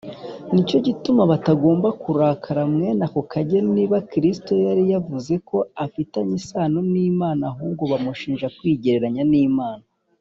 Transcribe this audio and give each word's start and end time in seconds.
nicyo 0.53 0.77
gituma 0.85 1.21
batagombaga 1.31 1.97
kurakara 2.03 2.61
mwene 2.73 3.01
ako 3.07 3.19
kageni 3.31 3.69
niba 3.77 3.97
Kristo 4.11 4.51
yari 4.65 4.83
yavuzeko 4.91 5.55
afitanye 5.85 6.33
iyo 6.37 6.41
sano 6.49 6.79
n’Imana. 6.91 7.43
Ahubwo 7.51 7.83
bamushinjaga 7.91 8.55
kwigereranya 8.57 9.23
n’Imana 9.31 9.85